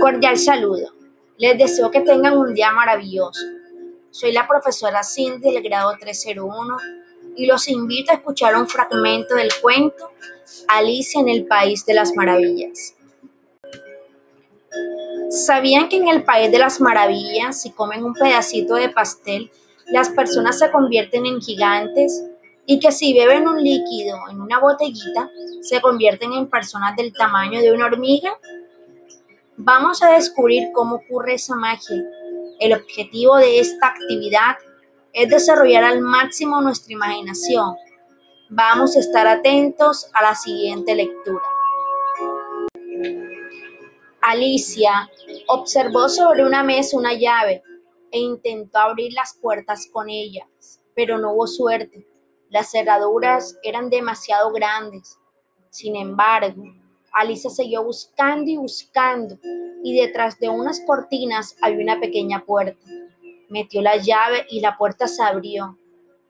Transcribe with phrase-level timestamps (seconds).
[0.00, 0.94] Cordial saludo.
[1.36, 3.44] Les deseo que tengan un día maravilloso.
[4.10, 6.76] Soy la profesora Cindy del grado 301
[7.36, 10.10] y los invito a escuchar un fragmento del cuento
[10.68, 12.94] Alicia en el País de las Maravillas.
[15.28, 19.50] ¿Sabían que en el País de las Maravillas, si comen un pedacito de pastel,
[19.86, 22.24] las personas se convierten en gigantes?
[22.64, 25.28] Y que si beben un líquido en una botellita,
[25.60, 28.32] se convierten en personas del tamaño de una hormiga?
[29.62, 32.02] Vamos a descubrir cómo ocurre esa magia.
[32.60, 34.56] El objetivo de esta actividad
[35.12, 37.76] es desarrollar al máximo nuestra imaginación.
[38.48, 41.42] Vamos a estar atentos a la siguiente lectura.
[44.22, 45.10] Alicia
[45.48, 47.62] observó sobre una mesa una llave
[48.12, 50.48] e intentó abrir las puertas con ella,
[50.94, 52.06] pero no hubo suerte.
[52.48, 55.18] Las cerraduras eran demasiado grandes.
[55.68, 56.64] Sin embargo,
[57.12, 59.38] Alicia siguió buscando y buscando,
[59.82, 62.80] y detrás de unas cortinas había una pequeña puerta.
[63.48, 65.76] Metió la llave y la puerta se abrió.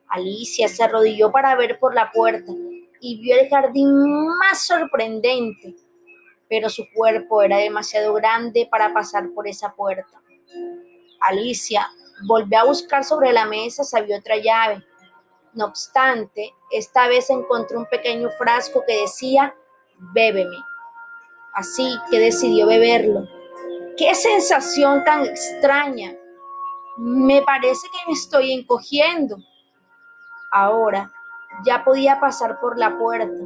[0.07, 2.51] Alicia se arrodilló para ver por la puerta
[2.99, 5.75] y vio el jardín más sorprendente,
[6.49, 10.19] pero su cuerpo era demasiado grande para pasar por esa puerta.
[11.21, 11.87] Alicia
[12.27, 14.83] volvió a buscar sobre la mesa si había otra llave.
[15.53, 19.53] No obstante, esta vez encontró un pequeño frasco que decía,
[20.13, 20.57] bébeme
[21.53, 23.27] así que decidió beberlo.
[23.97, 26.15] ¡Qué sensación tan extraña!
[26.97, 29.37] Me parece que me estoy encogiendo.
[30.51, 31.11] Ahora
[31.65, 33.43] ya podía pasar por la puerta.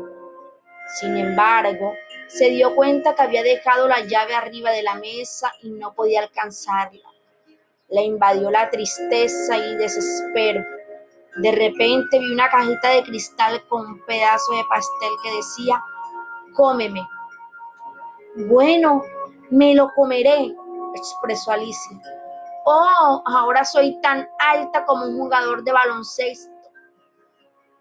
[0.99, 1.93] Sin embargo,
[2.27, 6.21] se dio cuenta que había dejado la llave arriba de la mesa y no podía
[6.21, 7.09] alcanzarla.
[7.89, 10.63] Le invadió la tristeza y desespero.
[11.37, 15.83] De repente vi una cajita de cristal con un pedazo de pastel que decía,
[16.53, 17.01] cómeme.
[18.35, 19.01] Bueno,
[19.49, 20.53] me lo comeré,
[20.93, 22.01] expresó Alicia.
[22.65, 26.53] Oh, ahora soy tan alta como un jugador de baloncesto.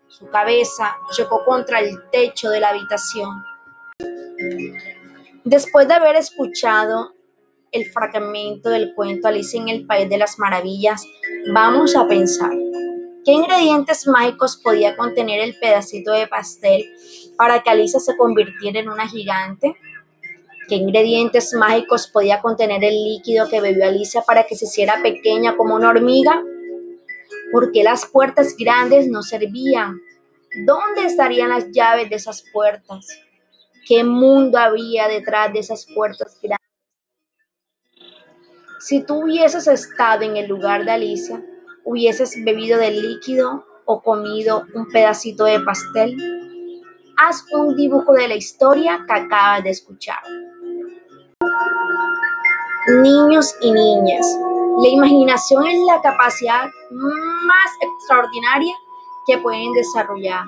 [0.06, 3.42] Su cabeza chocó contra el techo de la habitación.
[5.42, 7.14] Después de haber escuchado
[7.72, 11.04] el fragmento del cuento Alicia en el País de las Maravillas,
[11.52, 12.52] vamos a pensar,
[13.24, 16.84] ¿qué ingredientes mágicos podía contener el pedacito de pastel
[17.36, 19.74] para que Alicia se convirtiera en una gigante?
[20.68, 25.56] ¿Qué ingredientes mágicos podía contener el líquido que bebió Alicia para que se hiciera pequeña
[25.56, 26.42] como una hormiga?
[27.52, 30.00] ¿Por qué las puertas grandes no servían?
[30.66, 33.06] ¿Dónde estarían las llaves de esas puertas?
[33.86, 36.64] ¿Qué mundo había detrás de esas puertas grandes?
[38.80, 41.44] Si tú hubieses estado en el lugar de Alicia,
[41.84, 46.16] hubieses bebido del líquido o comido un pedacito de pastel.
[47.16, 50.22] Haz un dibujo de la historia que acabas de escuchar.
[52.86, 54.38] Niños y niñas,
[54.76, 58.74] la imaginación es la capacidad más extraordinaria
[59.26, 60.44] que pueden desarrollar.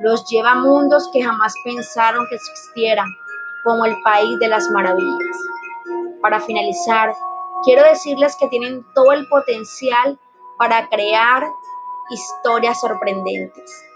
[0.00, 3.06] Los lleva a mundos que jamás pensaron que existieran,
[3.64, 5.36] como el país de las maravillas.
[6.20, 7.14] Para finalizar,
[7.64, 10.18] quiero decirles que tienen todo el potencial
[10.58, 11.48] para crear
[12.10, 13.87] historias sorprendentes.